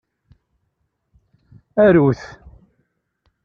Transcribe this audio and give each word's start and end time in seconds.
Aru-t. 1.85 2.21